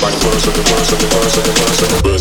[0.00, 2.17] back, close, and the worst, and the worst, and the worst, and the worst.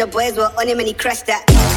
[0.00, 1.69] the boys were on him and he crushed that.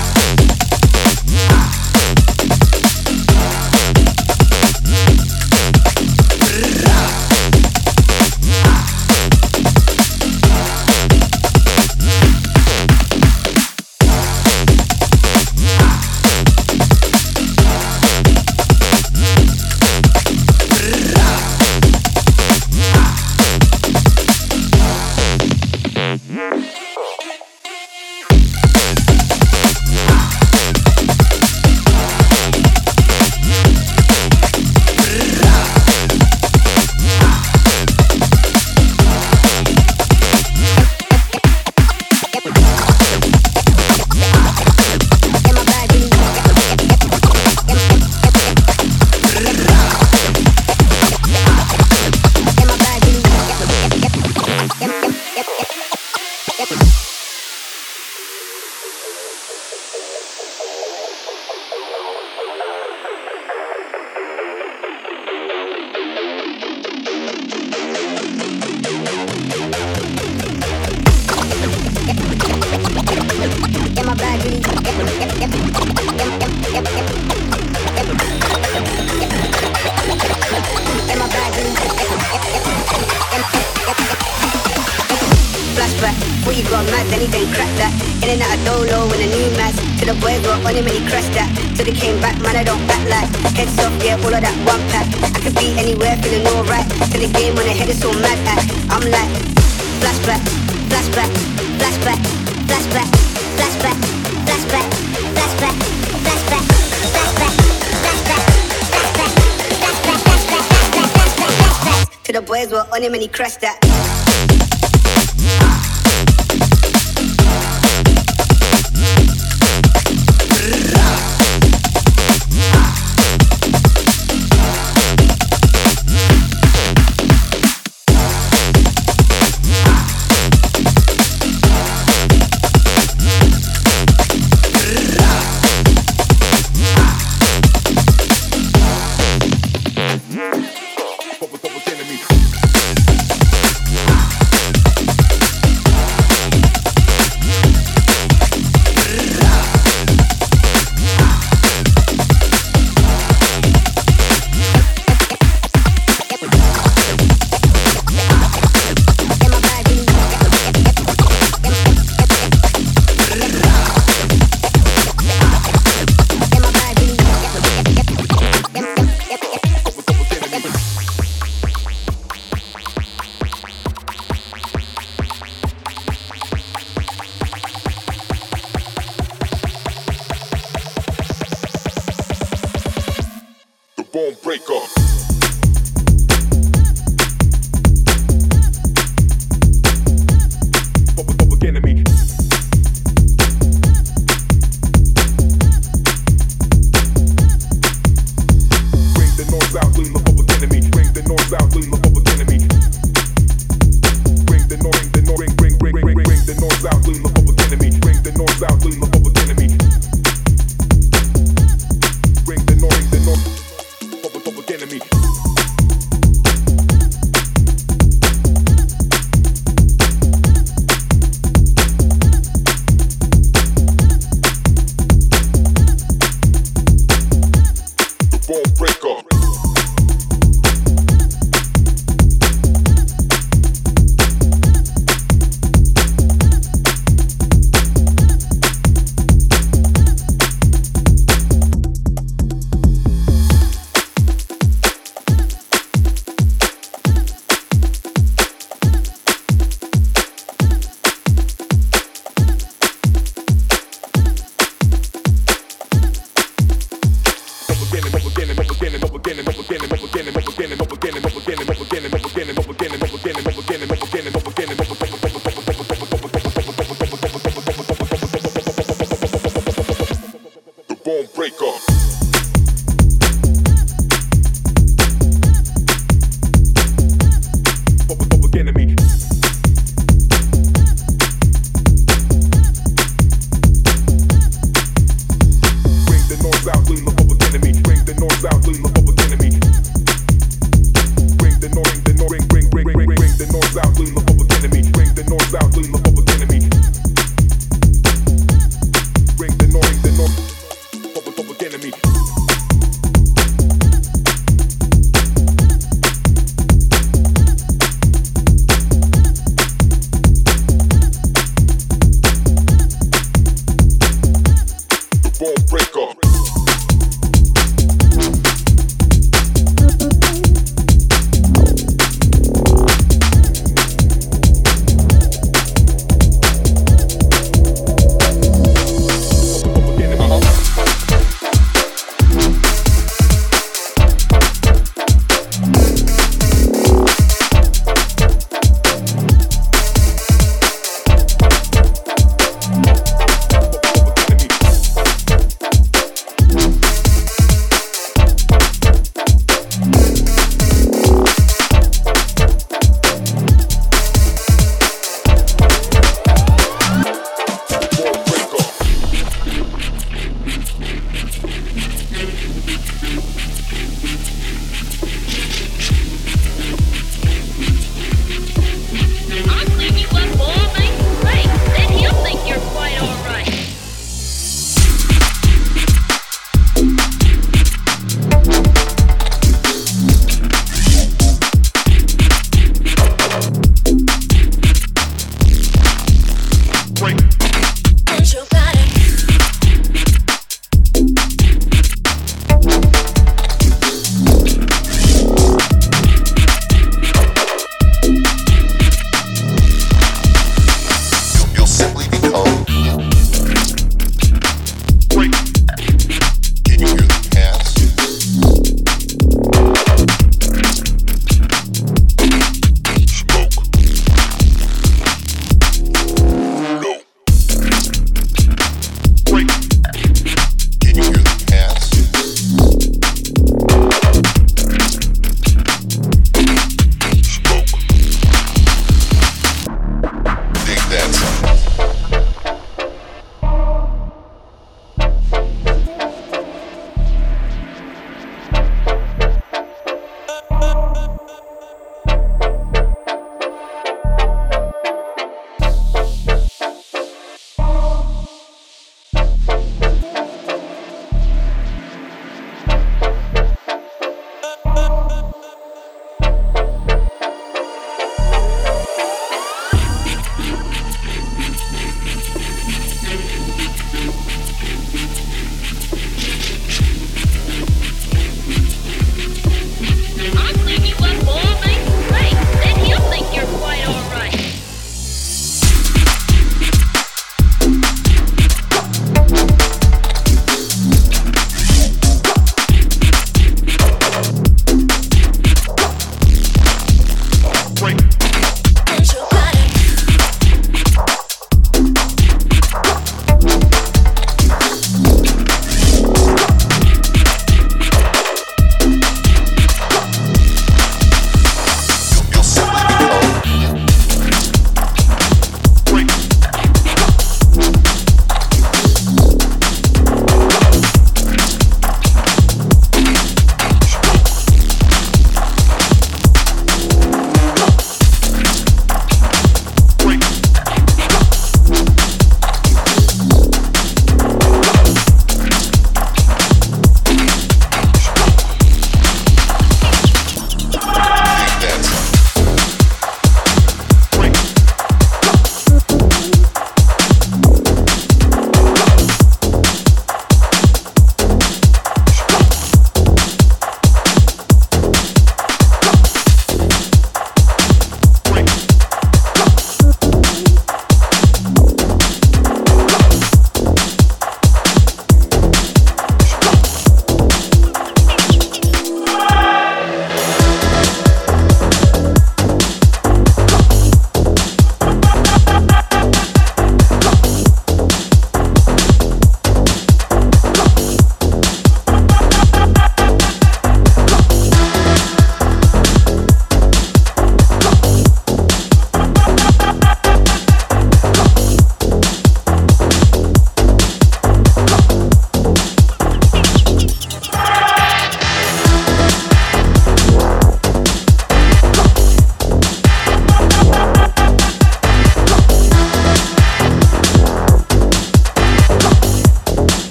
[112.33, 114.12] the boys were on him and he crashed that.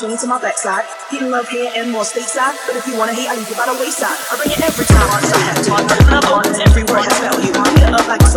[0.00, 0.88] Swing to my backside.
[1.12, 2.56] Getting love here and more stateside.
[2.64, 4.16] But if you wanna hate, I leave you by the wayside.
[4.32, 5.76] I bring it every time, I have to.
[5.76, 7.52] And I'm open to every word has value.
[7.52, 8.30] Beat it up like a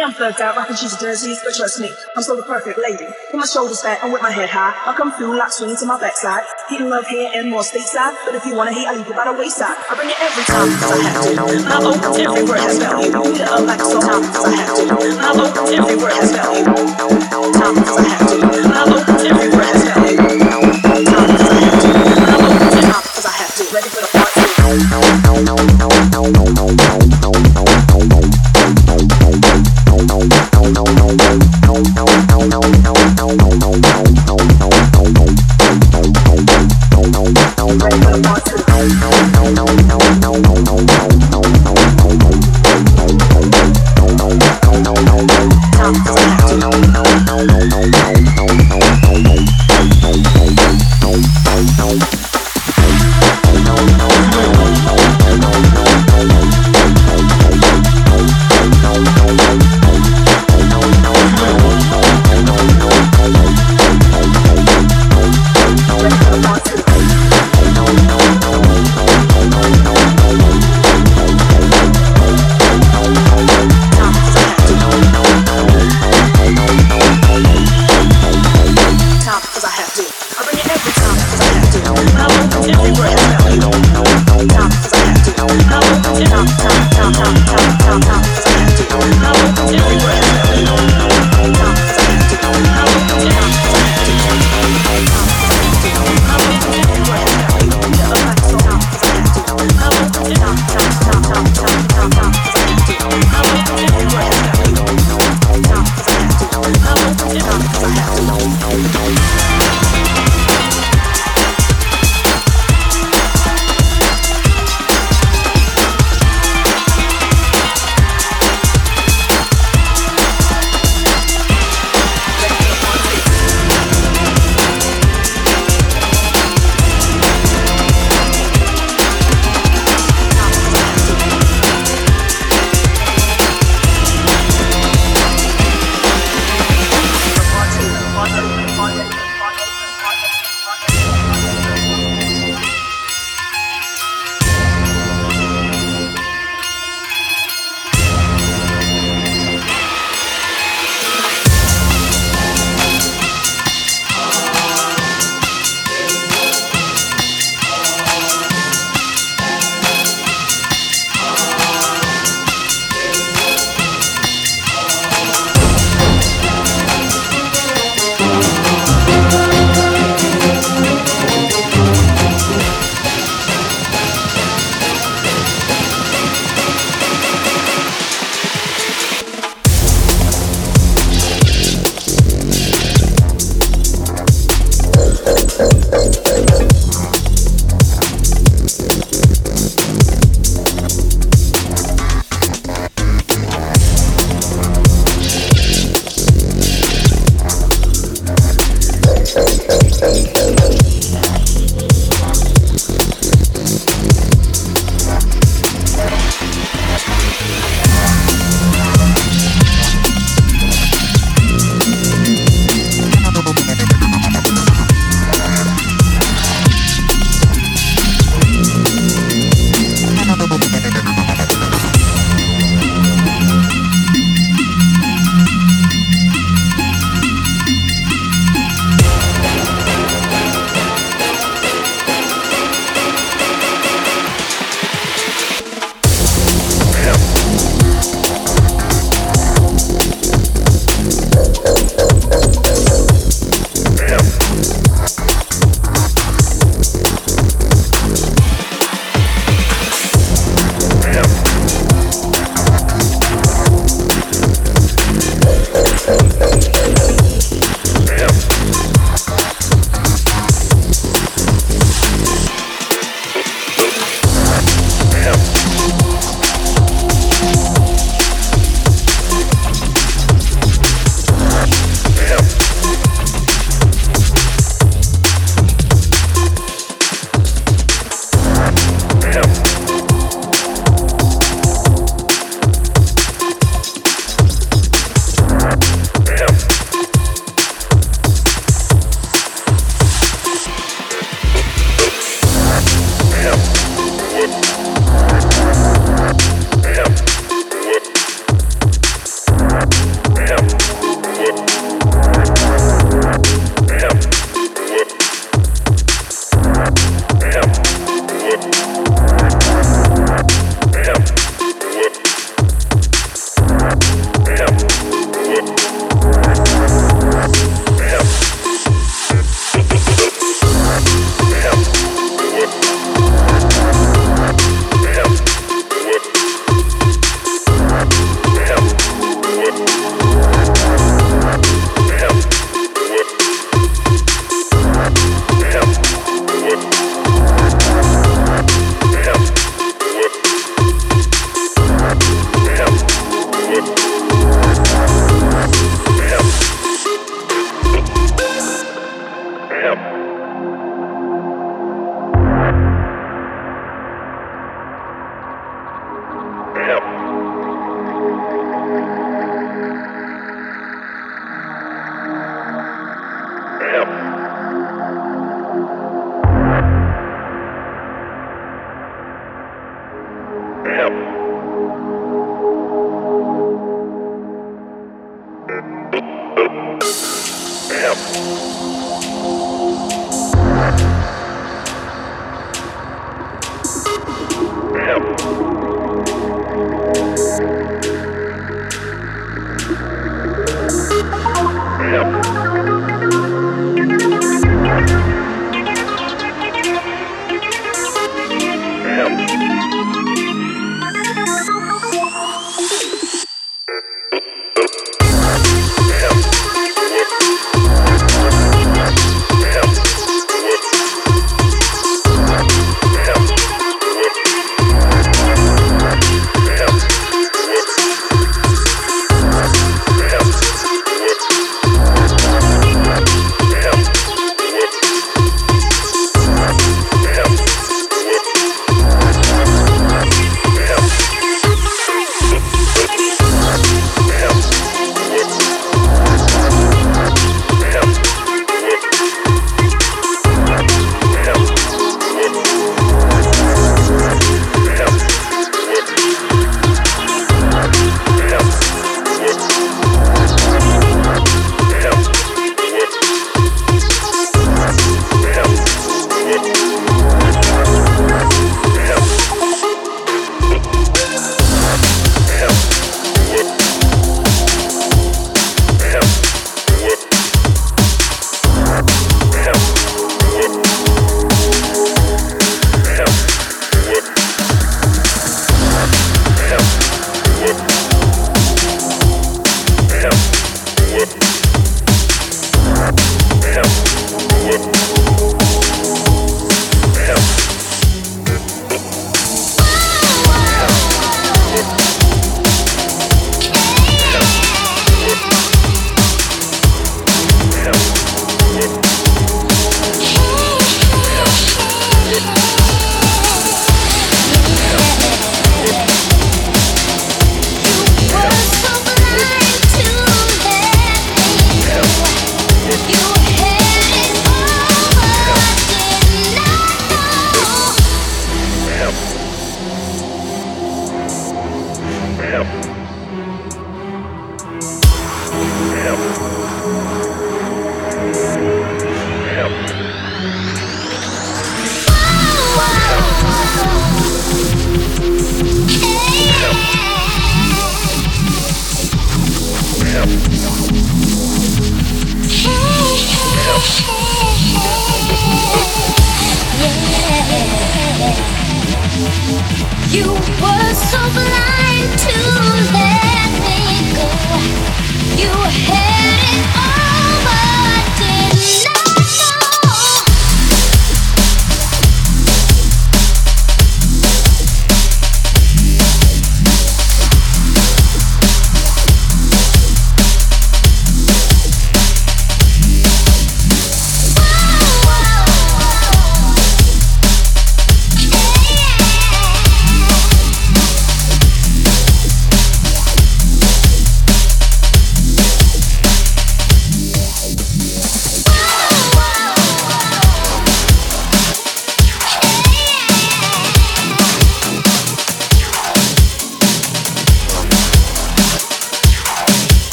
[0.00, 3.04] Yeah, I'm thugged out, rocking cheesy jerseys, but trust me, I'm still the perfect lady.
[3.04, 5.84] With my shoulders fat and with my head high, I'll come through, lock swing to
[5.84, 6.40] my backside.
[6.70, 9.28] Getting love here and more stateside, but if you wanna hate, I leave you by
[9.28, 9.76] the wayside.
[9.76, 11.36] I bring it every time, cause I have to.
[11.84, 13.12] Open to every word has value.
[13.12, 14.88] Beat it like time, cause I have to.
[14.88, 15.36] And I'm
[15.68, 16.64] every word has value.
[16.64, 18.40] Time, cause I have to.
[18.40, 20.16] Open to every word has value.
[20.16, 21.92] Time, I have to.
[22.40, 23.68] Open to time, cause I have to.
[23.68, 25.09] Ready for the part two.